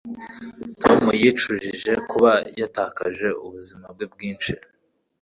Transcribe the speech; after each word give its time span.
Tom 0.81 0.99
yicujije 1.21 1.91
kuba 2.09 2.31
yatakaje 2.61 3.27
ubuzima 3.45 3.85
bwe 3.93 4.05
bwinshi 4.13 4.51